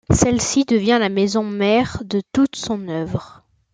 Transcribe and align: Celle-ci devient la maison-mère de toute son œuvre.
Celle-ci 0.09 0.65
devient 0.65 0.97
la 0.99 1.09
maison-mère 1.09 2.01
de 2.03 2.23
toute 2.33 2.55
son 2.55 2.87
œuvre. 2.87 3.43